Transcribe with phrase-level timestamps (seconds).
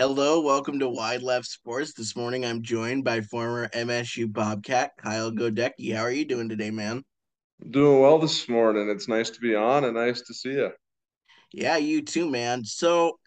[0.00, 1.92] Hello, welcome to Wide Left Sports.
[1.92, 5.94] This morning I'm joined by former MSU Bobcat Kyle Godecke.
[5.94, 7.04] How are you doing today, man?
[7.68, 8.88] Doing well this morning.
[8.88, 10.70] It's nice to be on and nice to see you.
[11.52, 12.64] Yeah, you too, man.
[12.64, 13.18] So,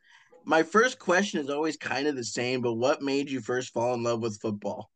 [0.46, 3.94] my first question is always kind of the same, but what made you first fall
[3.94, 4.90] in love with football?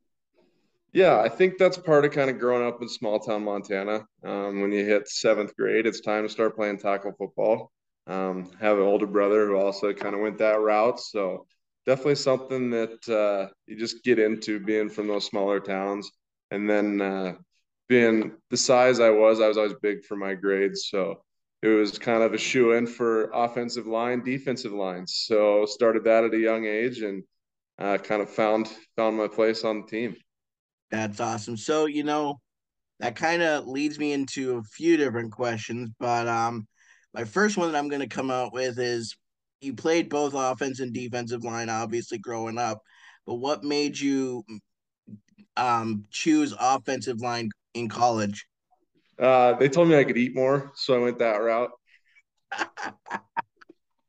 [0.94, 4.04] Yeah, I think that's part of kind of growing up in small town Montana.
[4.24, 7.72] Um, when you hit seventh grade, it's time to start playing tackle football.
[8.08, 11.00] Um, have an older brother who also kind of went that route.
[11.00, 11.46] So,
[11.88, 16.12] definitely something that uh, you just get into being from those smaller towns.
[16.52, 17.34] And then uh,
[17.88, 20.90] being the size I was, I was always big for my grades.
[20.90, 21.24] So
[21.64, 25.24] it was kind of a shoe in for offensive line, defensive lines.
[25.26, 27.24] So started that at a young age and
[27.80, 30.16] uh, kind of found found my place on the team.
[30.92, 31.58] That's awesome.
[31.58, 32.40] So, you know,
[33.00, 36.68] that kind of leads me into a few different questions, but um
[37.14, 39.16] my first one that I'm going to come out with is
[39.62, 42.82] you played both offense and defensive line, obviously growing up.
[43.26, 44.44] But what made you
[45.56, 48.46] um, choose offensive line in college?
[49.20, 51.72] Uh, they told me I could eat more, so I went that route.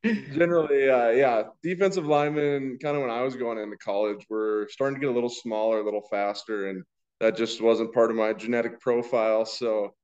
[0.05, 2.79] Generally, uh, yeah, defensive linemen.
[2.81, 5.81] Kind of when I was going into college, were starting to get a little smaller,
[5.81, 6.85] a little faster, and
[7.21, 9.45] that just wasn't part of my genetic profile.
[9.45, 9.95] So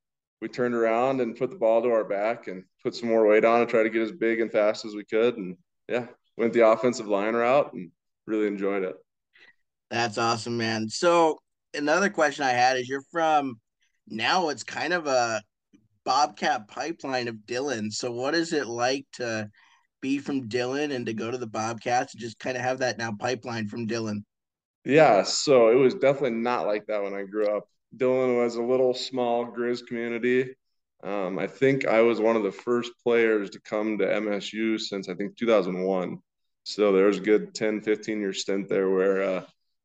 [0.44, 3.46] we turned around and put the ball to our back and put some more weight
[3.46, 5.38] on and try to get as big and fast as we could.
[5.38, 5.56] And
[5.88, 6.06] yeah,
[6.36, 7.90] went the offensive line route and
[8.26, 8.94] really enjoyed it.
[9.90, 10.90] That's awesome, man.
[10.90, 11.38] So
[11.72, 13.58] another question I had is you're from
[14.06, 15.42] now it's kind of a
[16.04, 17.90] Bobcat pipeline of Dillon.
[17.90, 19.48] So what is it like to
[20.02, 22.98] be from Dillon and to go to the Bobcats and just kind of have that
[22.98, 24.26] now pipeline from Dillon?
[24.84, 27.66] Yeah, so it was definitely not like that when I grew up.
[27.96, 30.54] Dillon was a little small Grizz community.
[31.02, 35.08] Um, I think I was one of the first players to come to MSU since
[35.08, 36.18] I think 2001.
[36.64, 39.44] So there was a good 10, 15 year stint there where uh,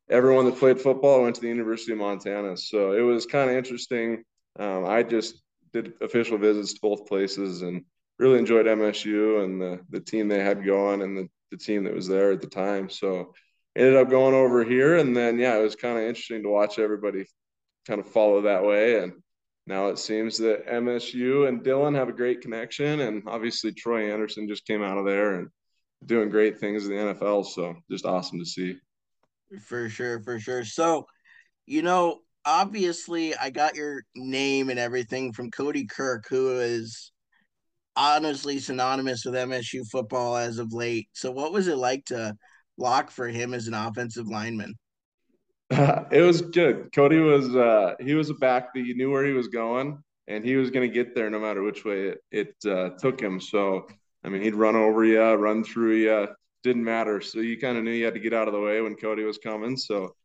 [0.09, 2.56] everyone that played football went to the University of Montana.
[2.56, 4.24] So it was kind of interesting.
[4.58, 5.41] Um, I just
[5.74, 7.84] did official visits to both places and
[8.18, 11.94] really enjoyed MSU and the, the team they had going and the, the team that
[11.94, 12.90] was there at the time.
[12.90, 13.34] So
[13.76, 14.96] ended up going over here.
[14.96, 17.26] And then, yeah, it was kind of interesting to watch everybody
[17.90, 19.00] kind of follow that way.
[19.00, 19.14] And
[19.66, 23.02] now it seems that MSU and Dillon have a great connection.
[23.02, 25.50] And obviously, Troy Anderson just came out of there and
[26.06, 27.46] doing great things in the NFL.
[27.48, 28.78] So just awesome to see.
[29.66, 30.64] For sure, for sure.
[30.64, 31.08] So,
[31.66, 37.12] you know, obviously, I got your name and everything from Cody Kirk, who is
[37.96, 41.10] honestly synonymous with MSU football as of late.
[41.14, 42.38] So, what was it like to
[42.78, 44.76] lock for him as an offensive lineman?
[46.12, 46.91] It was good.
[46.94, 50.44] Cody was uh, he was a back that you knew where he was going, and
[50.44, 53.40] he was going to get there no matter which way it, it uh, took him.
[53.40, 53.88] So,
[54.24, 56.28] I mean, he'd run over you, run through you,
[56.63, 57.22] didn't matter.
[57.22, 59.24] So you kind of knew you had to get out of the way when Cody
[59.24, 59.78] was coming.
[59.78, 60.16] So,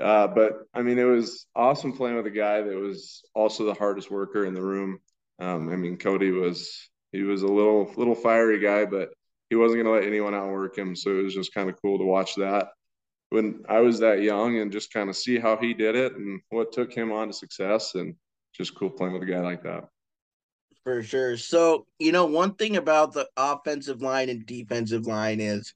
[0.00, 3.74] uh, but I mean, it was awesome playing with a guy that was also the
[3.74, 4.98] hardest worker in the room.
[5.38, 9.10] Um, I mean, Cody was he was a little little fiery guy, but
[9.50, 10.96] he wasn't going to let anyone outwork him.
[10.96, 12.68] So it was just kind of cool to watch that
[13.30, 16.40] when I was that young and just kind of see how he did it and
[16.50, 18.14] what took him on to success, and
[18.54, 19.88] just cool playing with a guy like that.
[20.84, 21.36] For sure.
[21.36, 25.74] So, you know, one thing about the offensive line and defensive line is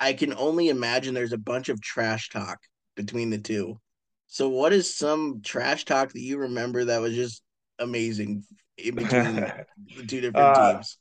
[0.00, 2.58] I can only imagine there's a bunch of trash talk
[2.96, 3.78] between the two.
[4.26, 7.42] So, what is some trash talk that you remember that was just
[7.78, 8.44] amazing
[8.76, 9.36] in between
[9.96, 10.98] the two different uh, teams?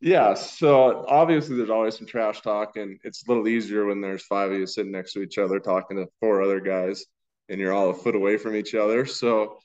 [0.00, 4.22] Yeah, so obviously there's always some trash talk, and it's a little easier when there's
[4.22, 7.06] five of you sitting next to each other talking to four other guys,
[7.48, 9.06] and you're all a foot away from each other.
[9.06, 9.58] So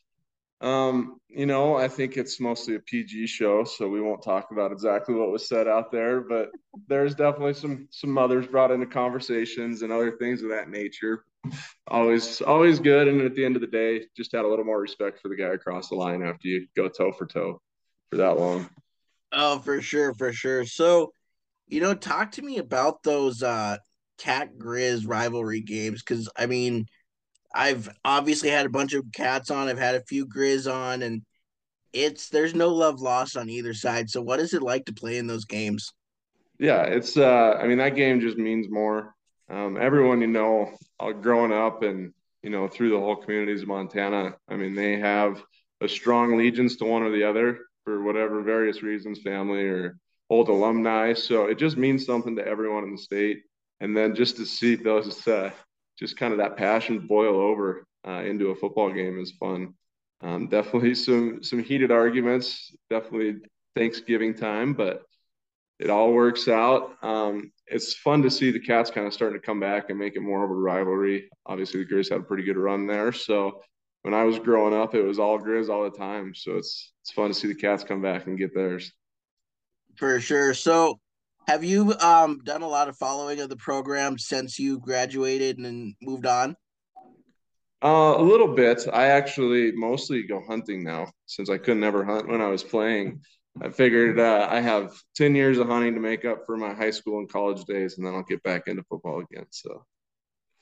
[0.62, 4.72] um, you know, I think it's mostly a PG show, so we won't talk about
[4.72, 6.52] exactly what was said out there, but
[6.88, 11.26] there's definitely some some mothers brought into conversations and other things of that nature.
[11.88, 13.08] Always always good.
[13.08, 15.36] And at the end of the day, just had a little more respect for the
[15.36, 17.60] guy across the line after you go toe for toe
[18.12, 18.70] for that long.
[19.32, 20.66] Oh, for sure, for sure.
[20.66, 21.14] So,
[21.68, 23.78] you know, talk to me about those uh
[24.20, 26.86] cat grizz rivalry games because I mean
[27.54, 29.68] I've obviously had a bunch of cats on.
[29.70, 31.24] I've had a few grizz on, and
[31.94, 34.10] it's there's no love lost on either side.
[34.10, 35.94] So, what is it like to play in those games?
[36.60, 37.18] Yeah, it's.
[37.18, 39.16] uh I mean, that game just means more.
[39.50, 42.14] Um, everyone you know, uh, growing up and
[42.44, 44.36] you know through the whole communities of Montana.
[44.48, 45.44] I mean, they have
[45.82, 49.98] a strong allegiance to one or the other for whatever various reasons, family or
[50.30, 51.14] old alumni.
[51.14, 53.42] So it just means something to everyone in the state.
[53.80, 55.52] And then just to see those uh,
[55.98, 59.74] just kind of that passion boil over uh, into a football game is fun.
[60.22, 62.74] Um, definitely some some heated arguments.
[62.90, 63.42] Definitely
[63.76, 65.04] Thanksgiving time, but
[65.80, 66.96] it all works out.
[67.02, 70.16] Um, it's fun to see the Cats kind of starting to come back and make
[70.16, 71.30] it more of a rivalry.
[71.46, 73.12] Obviously, the Grizz had a pretty good run there.
[73.12, 73.62] So
[74.04, 76.34] when I was growing up, it was all Grizz all the time.
[76.34, 78.92] So it's it's fun to see the Cats come back and get theirs.
[79.96, 80.54] For sure.
[80.54, 81.00] So
[81.48, 85.96] have you um done a lot of following of the program since you graduated and
[86.02, 86.56] moved on?
[87.84, 88.88] Uh, a little bit.
[88.94, 93.22] I actually mostly go hunting now since I couldn't ever hunt when I was playing.
[93.60, 96.92] I figured uh, I have 10 years of hunting to make up for my high
[96.92, 99.48] school and college days, and then I'll get back into football again.
[99.50, 99.84] So,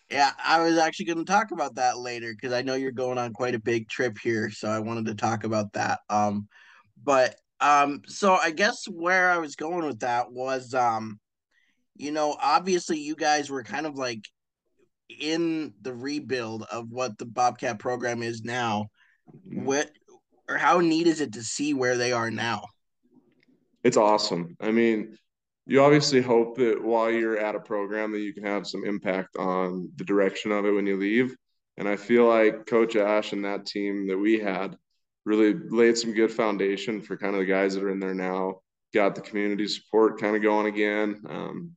[0.09, 3.17] yeah, I was actually going to talk about that later because I know you're going
[3.17, 4.49] on quite a big trip here.
[4.49, 5.99] So, I wanted to talk about that.
[6.09, 6.47] Um,
[7.03, 11.19] but um, so I guess where I was going with that was, um,
[11.95, 14.21] you know, obviously you guys were kind of like
[15.19, 18.87] in the rebuild of what the Bobcat program is now.
[19.47, 19.65] Mm-hmm.
[19.65, 19.91] What
[20.47, 22.63] or how neat is it to see where they are now?
[23.83, 24.57] it's awesome.
[24.59, 25.17] I mean,
[25.69, 29.37] you obviously hope that while you're at a program that you can have some impact
[29.37, 31.35] on the direction of it when you leave.
[31.77, 34.75] And I feel like Coach Ash and that team that we had
[35.25, 38.61] really laid some good foundation for kind of the guys that are in there now.
[38.95, 41.21] Got the community support kind of going again.
[41.29, 41.75] Um,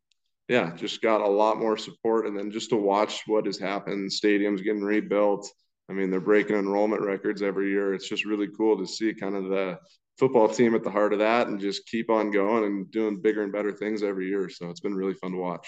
[0.49, 2.27] yeah, just got a lot more support.
[2.27, 5.53] And then just to watch what has happened, stadiums getting rebuilt.
[5.91, 7.93] I mean, they're breaking enrollment records every year.
[7.93, 9.79] It's just really cool to see kind of the
[10.19, 13.43] football team at the heart of that and just keep on going and doing bigger
[13.43, 14.49] and better things every year.
[14.49, 15.67] So it's been really fun to watch.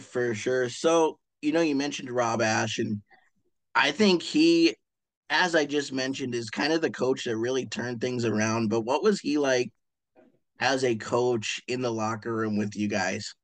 [0.00, 0.68] For sure.
[0.68, 3.00] So, you know, you mentioned Rob Ash, and
[3.74, 4.76] I think he,
[5.30, 8.68] as I just mentioned, is kind of the coach that really turned things around.
[8.68, 9.72] But what was he like
[10.60, 13.34] as a coach in the locker room with you guys?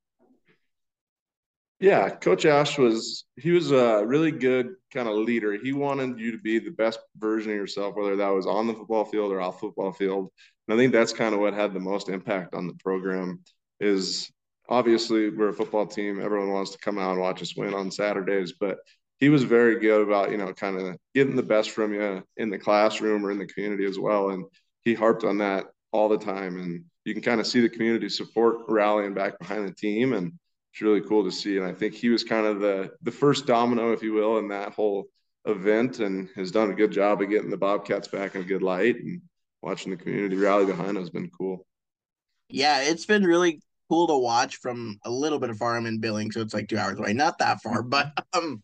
[1.79, 5.53] Yeah, Coach Ash was he was a really good kind of leader.
[5.53, 8.73] He wanted you to be the best version of yourself, whether that was on the
[8.73, 10.31] football field or off the football field.
[10.67, 13.41] And I think that's kind of what had the most impact on the program.
[13.79, 14.31] Is
[14.71, 16.19] obviously we're a football team.
[16.19, 18.79] Everyone wants to come out and watch us win on Saturdays, but
[19.21, 22.49] he was very good about you know kind of getting the best from you in
[22.49, 24.31] the classroom or in the community as well.
[24.31, 24.47] And
[24.85, 26.59] he harped on that all the time.
[26.59, 30.33] And you can kind of see the community support rallying back behind the team and
[30.77, 31.57] it's really cool to see.
[31.57, 34.49] And I think he was kind of the the first domino, if you will, in
[34.49, 35.07] that whole
[35.47, 38.61] event, and has done a good job of getting the Bobcats back in a good
[38.61, 38.97] light.
[38.97, 39.23] And
[39.63, 41.67] watching the community rally behind has been cool.
[42.51, 45.79] Yeah, it's been really cool to watch from a little bit of far.
[45.79, 48.63] I'm in Billing, so it's like two hours away, not that far, but um,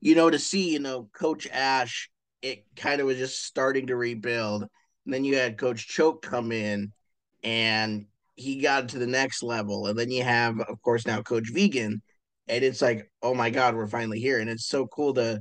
[0.00, 2.10] you know, to see you know Coach Ash,
[2.42, 4.62] it kind of was just starting to rebuild.
[5.04, 6.92] And then you had Coach Choate come in,
[7.44, 9.86] and he got to the next level.
[9.86, 12.00] And then you have, of course, now Coach Vigen.
[12.48, 14.40] And it's like, oh my God, we're finally here.
[14.40, 15.40] And it's so cool to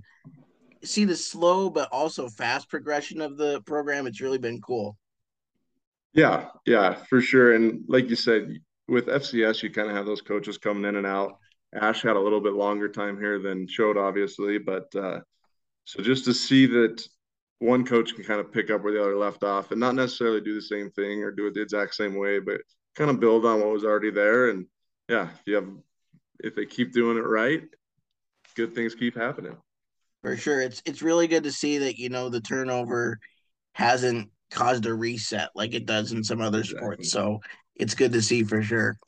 [0.84, 4.08] see the slow but also fast progression of the program.
[4.08, 4.98] It's really been cool.
[6.14, 7.56] Yeah, yeah, for sure.
[7.56, 11.08] And like you said, with FCS, you kind of have those coaches coming in and
[11.08, 11.38] out.
[11.74, 15.22] Ash had a little bit longer time here than Choate, obviously, but uh,
[15.86, 17.04] so just to see that
[17.60, 20.42] one coach can kind of pick up where the other left off and not necessarily
[20.42, 22.62] do the same thing or do it the exact same way, but
[22.96, 24.50] kind of build on what was already there.
[24.50, 24.66] And
[25.10, 25.70] yeah, if you have,
[26.40, 27.64] if they keep doing it right,
[28.56, 29.58] good things keep happening.
[30.22, 30.62] For sure.
[30.62, 33.20] It's, it's really good to see that, you know, the turnover
[33.74, 36.80] hasn't caused a reset like it does in some other exactly.
[36.80, 37.12] sports.
[37.12, 37.42] So
[37.76, 38.98] it's good to see for sure.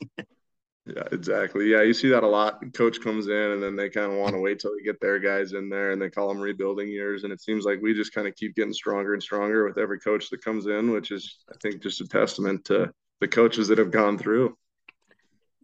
[0.88, 1.68] Yeah, exactly.
[1.68, 2.62] Yeah, you see that a lot.
[2.72, 5.18] Coach comes in and then they kind of want to wait till they get their
[5.18, 7.24] guys in there and they call them rebuilding years.
[7.24, 9.98] And it seems like we just kind of keep getting stronger and stronger with every
[9.98, 13.78] coach that comes in, which is, I think, just a testament to the coaches that
[13.78, 14.56] have gone through.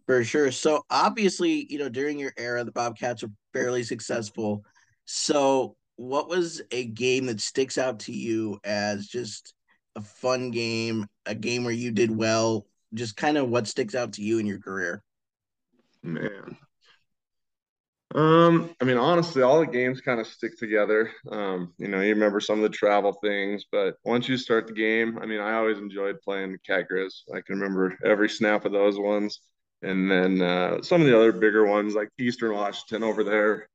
[0.05, 0.51] For sure.
[0.51, 4.65] So obviously, you know, during your era, the Bobcats were fairly successful.
[5.05, 9.53] So what was a game that sticks out to you as just
[9.95, 12.65] a fun game, a game where you did well?
[12.93, 15.01] Just kind of what sticks out to you in your career?
[16.01, 16.57] Man,
[18.13, 21.11] um, I mean, honestly, all the games kind of stick together.
[21.31, 24.73] Um, you know, you remember some of the travel things, but once you start the
[24.73, 27.23] game, I mean, I always enjoyed playing Cat Grizz.
[27.33, 29.39] I can remember every snap of those ones.
[29.81, 33.67] And then uh, some of the other bigger ones, like Eastern Washington over there.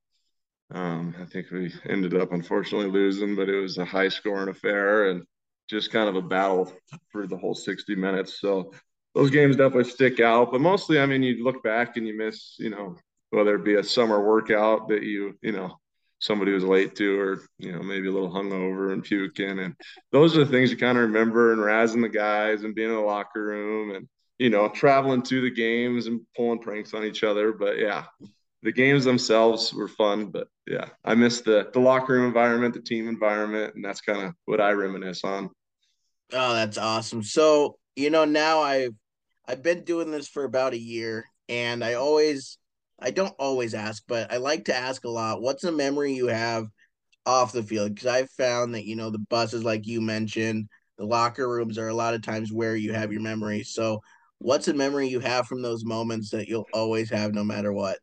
[0.71, 5.11] Um, I think we ended up unfortunately losing, but it was a high scoring affair
[5.11, 5.25] and
[5.69, 6.73] just kind of a battle
[7.11, 8.41] for the whole 60 minutes.
[8.41, 8.73] So
[9.15, 10.53] those games definitely stick out.
[10.53, 12.97] But mostly, I mean, you look back and you miss, you know,
[13.31, 15.79] whether it be a summer workout that you you know
[16.21, 19.59] somebody was late to or you know maybe a little hungover and puking.
[19.61, 19.75] And
[20.13, 22.95] those are the things you kind of remember and razzing the guys and being in
[22.95, 24.09] the locker room and
[24.39, 27.53] you know traveling to the games and pulling pranks on each other.
[27.53, 28.05] But yeah
[28.63, 30.27] the games themselves were fun.
[30.27, 34.23] But yeah i miss the the locker room environment the team environment and that's kind
[34.23, 35.51] of what i reminisce on.
[36.33, 37.23] Oh that's awesome.
[37.23, 38.95] So you know now i've
[39.49, 42.59] I've been doing this for about a year, and I always,
[43.01, 45.41] I don't always ask, but I like to ask a lot.
[45.41, 46.67] What's a memory you have
[47.27, 47.95] off the field?
[47.95, 51.89] Because I've found that you know the buses, like you mentioned, the locker rooms are
[51.89, 53.71] a lot of times where you have your memories.
[53.71, 54.03] So,
[54.39, 57.99] what's a memory you have from those moments that you'll always have, no matter what?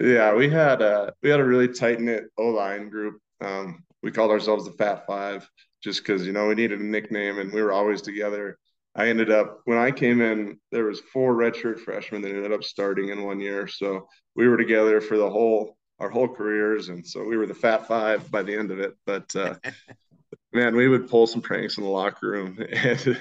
[0.00, 3.20] Yeah, we had a we had a really tight knit O line group.
[3.42, 5.48] Um, we called ourselves the Fat Five,
[5.82, 8.58] just because you know we needed a nickname and we were always together.
[8.94, 12.64] I ended up when I came in, there was four redshirt freshmen that ended up
[12.64, 13.68] starting in one year.
[13.68, 17.54] So we were together for the whole our whole careers, and so we were the
[17.54, 18.96] Fat Five by the end of it.
[19.06, 19.54] But uh,
[20.52, 23.20] man, we would pull some pranks in the locker room, and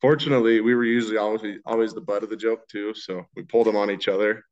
[0.00, 2.94] fortunately, we were usually always always the butt of the joke too.
[2.94, 4.44] So we pulled them on each other.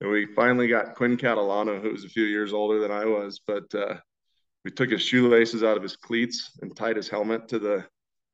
[0.00, 3.40] And we finally got Quinn Catalano, who was a few years older than I was,
[3.46, 3.94] but uh,
[4.62, 7.86] we took his shoelaces out of his cleats and tied his helmet to the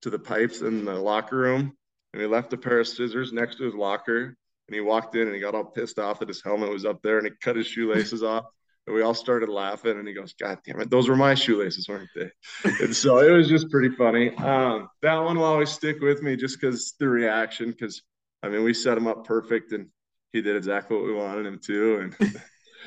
[0.02, 1.76] to the pipes in the locker room.
[2.12, 4.36] And he left a pair of scissors next to his locker.
[4.68, 7.02] And he walked in and he got all pissed off that his helmet was up
[7.02, 8.44] there and he cut his shoelaces off.
[8.86, 9.98] And we all started laughing.
[9.98, 12.30] And he goes, God damn it, those were my shoelaces, weren't they?
[12.82, 14.34] and so it was just pretty funny.
[14.36, 18.02] Um, that one will always stick with me just because the reaction, because
[18.42, 19.88] I mean, we set him up perfect and
[20.32, 22.12] he did exactly what we wanted him to.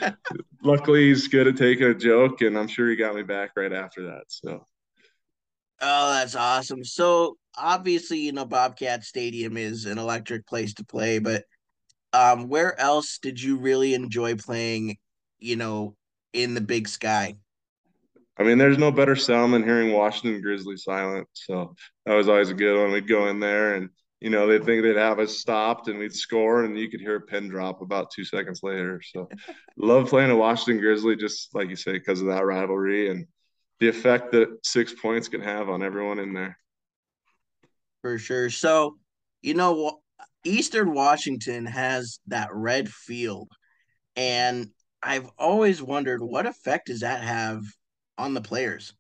[0.02, 0.18] And
[0.64, 3.72] luckily, he's good at taking a joke, and I'm sure he got me back right
[3.72, 4.24] after that.
[4.28, 4.66] So.
[5.82, 6.84] Oh, that's awesome.
[6.84, 11.44] So obviously, you know, Bobcat Stadium is an electric place to play, but
[12.14, 14.98] um, where else did you really enjoy playing,
[15.40, 15.96] you know,
[16.34, 17.36] in the big sky?
[18.38, 21.28] I mean, there's no better sound than hearing Washington Grizzly silent.
[21.34, 22.92] So that was always a good one.
[22.92, 23.90] We'd go in there and
[24.22, 27.18] you know, they'd think they'd have us stopped and we'd score, and you could hear
[27.18, 29.02] a pin drop about two seconds later.
[29.04, 29.30] So,
[29.78, 33.28] love playing a Washington Grizzly, just like you say, because of that rivalry and
[33.80, 36.58] the effect that six points can have on everyone in there.
[38.02, 38.50] For sure.
[38.50, 38.98] So,
[39.42, 40.00] you know,
[40.44, 43.50] Eastern Washington has that red field,
[44.16, 44.70] and
[45.02, 47.64] I've always wondered what effect does that have
[48.18, 48.94] on the players?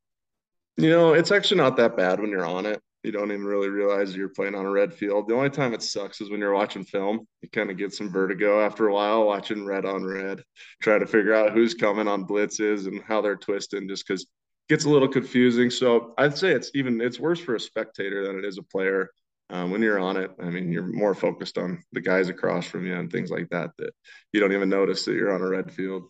[0.77, 3.70] You know, it's actually not that bad when you're on it you don't even really
[3.70, 5.27] realize you're playing on a red field.
[5.27, 7.27] The only time it sucks is when you're watching film.
[7.44, 10.41] You kind of get some vertigo after a while watching red on red,
[10.82, 14.25] trying to figure out who's coming on blitzes and how they're twisting just because
[14.69, 15.69] gets a little confusing.
[15.69, 19.10] So I'd say it's even it's worse for a spectator than it is a player.
[19.51, 22.86] Um, when you're on it, I mean, you're more focused on the guys across from
[22.86, 23.91] you and things like that that
[24.34, 26.03] you don't even notice that you're on a red field.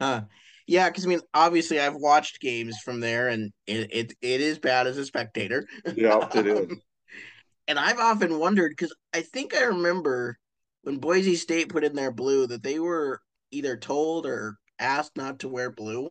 [0.00, 0.22] Uh,
[0.66, 4.58] yeah, because I mean, obviously, I've watched games from there, and it it, it is
[4.58, 5.66] bad as a spectator.
[5.94, 6.78] Yeah, it is.
[7.68, 10.38] and I've often wondered because I think I remember
[10.82, 13.20] when Boise State put in their blue that they were
[13.50, 16.08] either told or asked not to wear blue.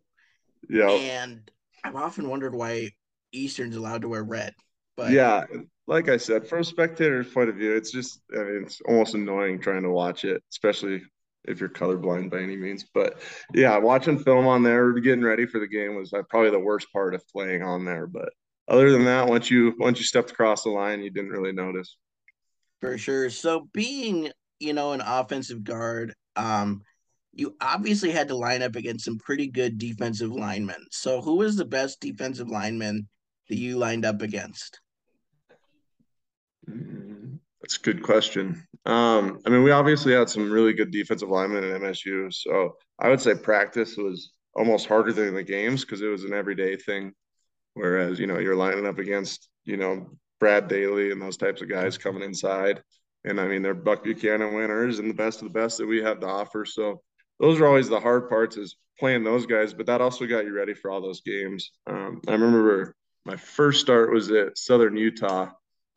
[0.70, 1.50] Yeah, and
[1.84, 2.92] I've often wondered why
[3.32, 4.54] Eastern's allowed to wear red.
[4.96, 5.46] But yeah,
[5.88, 9.16] like I said, from a spectator's point of view, it's just I mean, it's almost
[9.16, 11.02] annoying trying to watch it, especially
[11.46, 12.86] if you're colorblind by any means.
[12.94, 13.22] But
[13.54, 16.88] yeah, watching film on there, getting ready for the game was uh, probably the worst
[16.94, 18.08] part of playing on there.
[18.08, 18.30] But
[18.68, 21.98] other than that, once you once you stepped across the line, you didn't really notice.
[22.82, 23.30] For sure.
[23.30, 26.84] So being you know an offensive guard, um,
[27.34, 30.86] you obviously had to line up against some pretty good defensive linemen.
[30.92, 33.08] So who was the best defensive lineman
[33.50, 34.80] that you lined up against?
[36.68, 38.68] That's a good question.
[38.86, 43.10] Um, I mean, we obviously had some really good defensive linemen at MSU, so I
[43.10, 47.14] would say practice was almost harder than the games because it was an everyday thing.
[47.74, 51.70] Whereas, you know, you're lining up against, you know, Brad Daly and those types of
[51.70, 52.84] guys coming inside.
[53.26, 56.04] And I mean, they're Buck Buchanan winners and the best of the best that we
[56.04, 56.66] have to offer.
[56.66, 57.02] So
[57.44, 60.54] those are always the hard parts is playing those guys, but that also got you
[60.54, 61.72] ready for all those games.
[61.88, 62.96] Um, I remember
[63.26, 65.52] my first start was at Southern Utah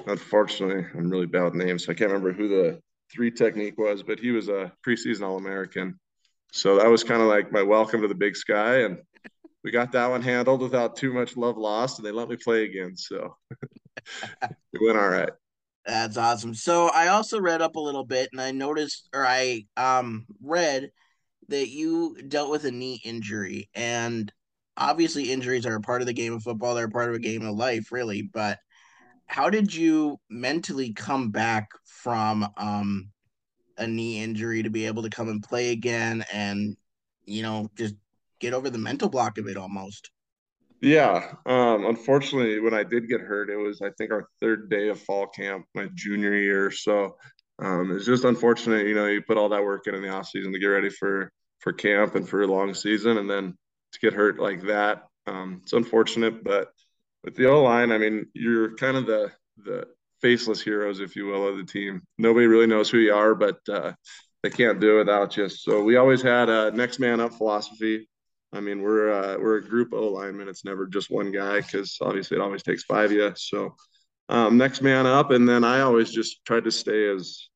[0.07, 1.85] unfortunately, I'm really bad with names.
[1.85, 2.81] So I can't remember who the
[3.12, 5.99] three technique was, but he was a preseason All American.
[6.53, 8.83] So that was kind of like my welcome to the big sky.
[8.83, 8.99] And
[9.65, 12.65] we got that one handled without too much love lost, and they let me play
[12.65, 12.97] again.
[12.97, 13.37] So
[14.43, 15.31] it went all right.
[15.85, 16.55] That's awesome.
[16.55, 20.91] So I also read up a little bit and I noticed or I um read
[21.49, 24.33] that you dealt with a knee injury and
[24.76, 27.21] obviously injuries are a part of the game of football, they're a part of a
[27.21, 28.59] game of life, really, but
[29.26, 33.11] how did you mentally come back from um
[33.79, 36.76] a knee injury to be able to come and play again and
[37.25, 37.95] you know just
[38.41, 40.11] get over the mental block of it almost?
[40.83, 44.88] Yeah um unfortunately when i did get hurt it was i think our third day
[44.88, 47.17] of fall camp my junior year so
[47.59, 50.29] um it's just unfortunate you know you put all that work in in the off
[50.29, 53.55] season to get ready for for camp and for a long season and then
[53.93, 56.69] to get hurt like that um it's unfortunate but
[57.27, 59.31] with the O line, I mean, you're kind of the
[59.65, 59.87] the
[60.23, 62.03] faceless heroes, if you will, of the team.
[62.17, 63.93] Nobody really knows who you are, but uh,
[64.43, 65.49] they can't do it without you.
[65.49, 68.09] So we always had a next man up philosophy.
[68.53, 70.49] I mean, we're uh, we're a group of linemen.
[70.49, 73.33] It's never just one guy because obviously it always takes five of you.
[73.37, 73.75] So
[74.28, 77.49] um, next man up, and then I always just tried to stay as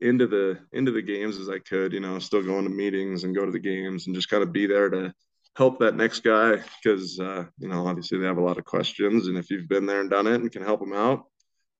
[0.00, 1.92] into the into the games as I could.
[1.92, 4.52] You know, still going to meetings and go to the games and just kind of
[4.52, 5.14] be there to
[5.56, 9.28] help that next guy because uh, you know obviously they have a lot of questions,
[9.28, 11.26] and if you've been there and done it and can help them out,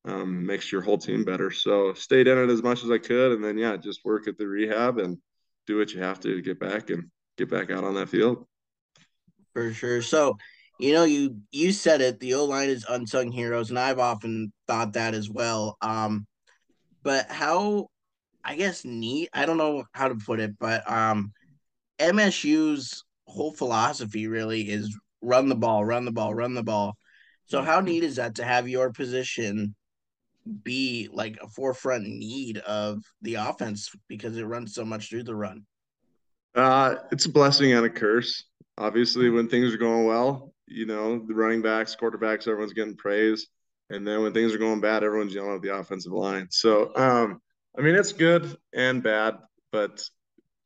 [0.04, 1.50] um, makes your whole team better.
[1.50, 4.38] So stayed in it as much as I could, and then yeah, just work at
[4.38, 5.18] the rehab and
[5.66, 8.46] do what you have to to get back and get back out on that field.
[9.52, 10.00] For sure.
[10.00, 10.36] So
[10.82, 12.18] you know, you you said it.
[12.18, 15.76] The O line is unsung heroes, and I've often thought that as well.
[15.80, 16.26] Um,
[17.04, 17.86] but how,
[18.44, 19.28] I guess, neat.
[19.32, 21.32] I don't know how to put it, but um,
[22.00, 26.96] MSU's whole philosophy really is run the ball, run the ball, run the ball.
[27.46, 29.76] So how neat is that to have your position
[30.64, 35.36] be like a forefront need of the offense because it runs so much through the
[35.36, 35.64] run?
[36.56, 38.42] Uh, it's a blessing and a curse.
[38.78, 43.46] Obviously, when things are going well, you know, the running backs, quarterbacks, everyone's getting praise.
[43.90, 46.48] And then when things are going bad, everyone's yelling at the offensive line.
[46.50, 47.40] So, um,
[47.76, 49.38] I mean, it's good and bad,
[49.70, 50.02] but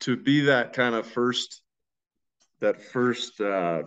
[0.00, 1.62] to be that kind of first,
[2.60, 3.82] that first uh,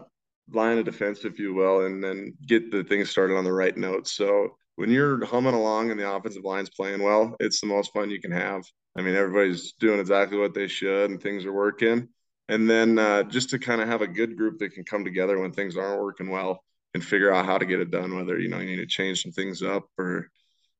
[0.51, 3.75] line of defense, if you will, and then get the things started on the right
[3.77, 4.07] note.
[4.07, 8.09] So when you're humming along and the offensive line's playing well, it's the most fun
[8.09, 8.63] you can have.
[8.97, 12.09] I mean, everybody's doing exactly what they should and things are working
[12.49, 15.39] and then uh, just to kind of have a good group that can come together
[15.39, 16.63] when things aren't working well
[16.93, 19.21] and figure out how to get it done whether you know you need to change
[19.21, 20.27] some things up or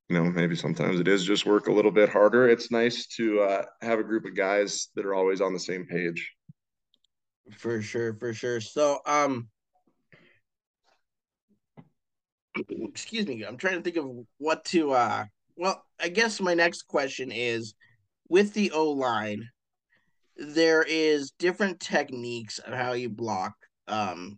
[0.10, 2.50] you know maybe sometimes it is just work a little bit harder.
[2.50, 5.86] It's nice to uh, have a group of guys that are always on the same
[5.86, 6.34] page.
[7.58, 8.60] For sure for sure.
[8.60, 9.48] So um
[12.70, 15.24] excuse me i'm trying to think of what to uh
[15.55, 17.75] well i guess my next question is
[18.27, 19.48] with the o line
[20.40, 23.54] there is different techniques of how you block
[23.88, 24.38] um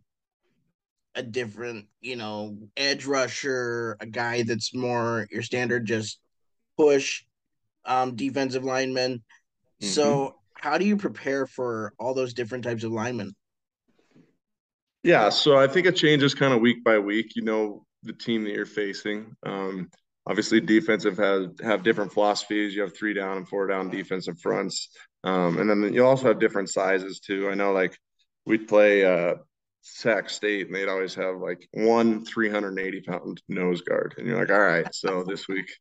[1.13, 6.19] a different, you know, edge rusher, a guy that's more your standard just
[6.77, 7.23] push
[7.85, 9.15] um defensive lineman.
[9.81, 9.87] Mm-hmm.
[9.87, 13.35] So how do you prepare for all those different types of linemen?
[15.03, 17.35] Yeah, so I think it changes kind of week by week.
[17.35, 19.35] You know, the team that you're facing.
[19.43, 19.89] Um,
[20.27, 22.75] obviously, defensive has have different philosophies.
[22.75, 24.89] You have three down and four down defensive fronts.
[25.23, 27.49] Um, and then you also have different sizes too.
[27.49, 27.97] I know like
[28.45, 29.35] we'd play uh,
[29.81, 34.15] Sac State and they'd always have like one 380 pound nose guard.
[34.17, 35.71] And you're like, all right, so this week,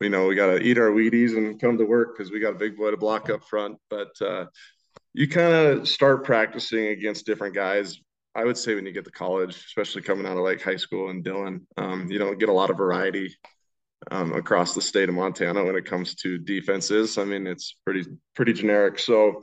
[0.00, 2.54] we know we got to eat our Wheaties and come to work because we got
[2.54, 3.78] a big boy to block up front.
[3.88, 4.46] But uh,
[5.14, 7.98] you kind of start practicing against different guys.
[8.34, 11.08] I would say when you get to college, especially coming out of like high school
[11.08, 13.34] and Dillon, um, you don't get a lot of variety
[14.10, 17.18] um, across the state of Montana when it comes to defenses.
[17.18, 18.04] I mean, it's pretty
[18.34, 18.98] pretty generic.
[18.98, 19.42] So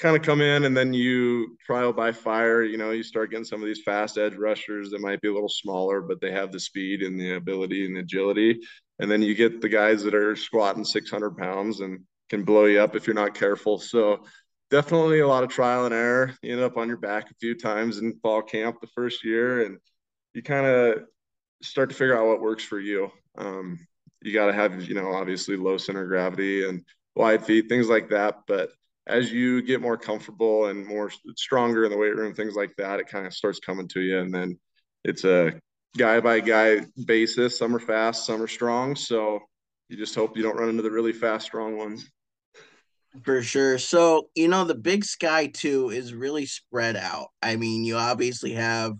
[0.00, 2.62] kind of come in and then you trial by fire.
[2.62, 5.32] You know, you start getting some of these fast edge rushers that might be a
[5.32, 8.60] little smaller, but they have the speed and the ability and agility.
[8.98, 12.80] And then you get the guys that are squatting 600 pounds and can blow you
[12.80, 13.78] up if you're not careful.
[13.78, 14.24] So
[14.70, 16.34] definitely a lot of trial and error.
[16.42, 19.64] You end up on your back a few times in fall camp the first year,
[19.64, 19.78] and
[20.34, 21.04] you kind of
[21.62, 23.10] start to figure out what works for you.
[23.36, 23.78] Um,
[24.22, 27.88] you got to have, you know, obviously low center of gravity and wide feet, things
[27.88, 28.40] like that.
[28.46, 28.70] But
[29.06, 33.00] as you get more comfortable and more stronger in the weight room, things like that,
[33.00, 34.18] it kind of starts coming to you.
[34.18, 34.58] And then
[35.04, 35.52] it's a
[35.96, 37.58] guy by guy basis.
[37.58, 38.96] Some are fast, some are strong.
[38.96, 39.40] So
[39.88, 42.10] you just hope you don't run into the really fast, strong ones.
[43.22, 43.78] For sure.
[43.78, 47.28] So, you know, the big sky too is really spread out.
[47.40, 48.94] I mean, you obviously have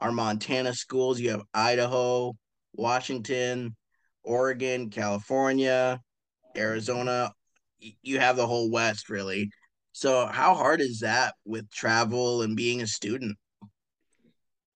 [0.00, 2.34] our Montana schools, you have Idaho,
[2.74, 3.76] Washington,
[4.22, 6.00] Oregon, California,
[6.56, 7.32] Arizona.
[7.78, 9.50] You have the whole West, really.
[9.92, 13.36] So, how hard is that with travel and being a student?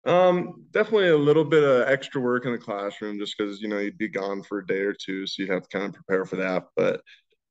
[0.06, 3.78] Um, definitely a little bit of extra work in the classroom just because you know
[3.78, 6.26] you'd be gone for a day or two, so you'd have to kind of prepare
[6.26, 6.64] for that.
[6.76, 7.00] But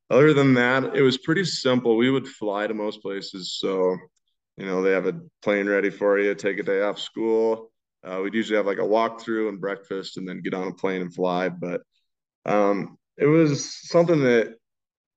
[0.10, 1.98] other than that, it was pretty simple.
[1.98, 3.98] We would fly to most places, so
[4.58, 6.36] you know they have a plane ready for you.
[6.36, 7.72] Take a day off school.
[8.04, 11.02] Uh, we'd usually have like a walkthrough and breakfast, and then get on a plane
[11.02, 11.50] and fly.
[11.50, 11.82] But
[12.46, 14.56] um, it was something that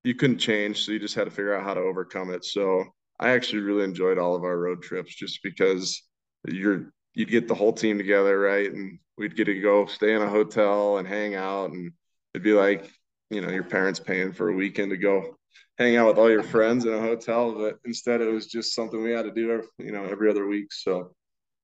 [0.03, 2.45] you couldn't change, so you just had to figure out how to overcome it.
[2.45, 2.83] So
[3.19, 6.01] I actually really enjoyed all of our road trips, just because
[6.47, 8.71] you're you'd get the whole team together, right?
[8.71, 11.91] And we'd get to go stay in a hotel and hang out, and
[12.33, 12.89] it'd be like
[13.29, 15.36] you know your parents paying for a weekend to go
[15.77, 19.01] hang out with all your friends in a hotel, but instead it was just something
[19.01, 20.73] we had to do, you know, every other week.
[20.73, 21.13] So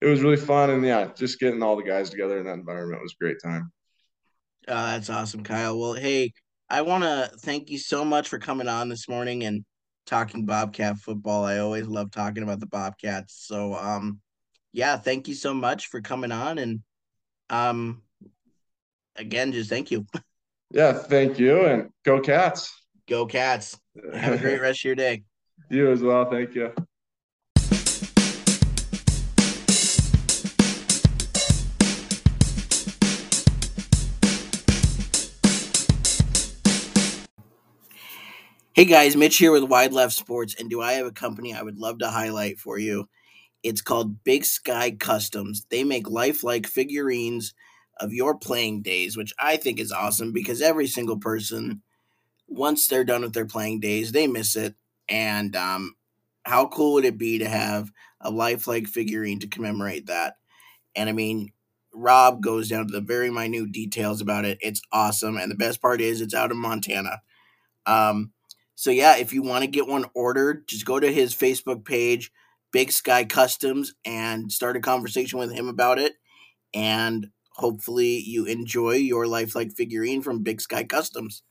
[0.01, 0.69] it was really fun.
[0.69, 3.71] And yeah, just getting all the guys together in that environment was a great time.
[4.67, 5.77] Oh, that's awesome, Kyle.
[5.77, 6.31] Well, hey,
[6.69, 9.65] I want to thank you so much for coming on this morning and
[10.05, 11.43] talking Bobcat football.
[11.43, 13.35] I always love talking about the Bobcats.
[13.47, 14.19] So, um,
[14.71, 16.81] yeah, thank you so much for coming on, and
[17.49, 18.01] um,
[19.15, 20.05] again, just thank you.
[20.71, 22.73] Yeah, thank you, and go Cats.
[23.07, 23.77] Go Cats.
[24.13, 25.23] Have a great rest of your day.
[25.69, 26.29] You as well.
[26.29, 26.71] Thank you.
[38.73, 41.61] Hey guys, Mitch here with Wide Left Sports, and do I have a company I
[41.61, 43.07] would love to highlight for you?
[43.63, 45.65] It's called Big Sky Customs.
[45.69, 47.53] They make lifelike figurines
[47.99, 51.81] of your playing days, which I think is awesome because every single person,
[52.53, 54.75] once they're done with their playing days, they miss it.
[55.09, 55.95] And um,
[56.43, 60.35] how cool would it be to have a lifelike figurine to commemorate that?
[60.95, 61.51] And I mean,
[61.93, 64.57] Rob goes down to the very minute details about it.
[64.61, 65.37] It's awesome.
[65.37, 67.21] And the best part is it's out of Montana.
[67.85, 68.31] Um,
[68.75, 72.31] so yeah, if you want to get one ordered, just go to his Facebook page,
[72.71, 76.13] Big Sky Customs, and start a conversation with him about it.
[76.73, 81.43] And hopefully you enjoy your lifelike figurine from Big Sky Customs.